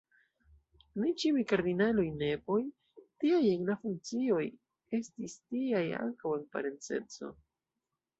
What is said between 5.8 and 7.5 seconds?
ankaŭ en parenceco.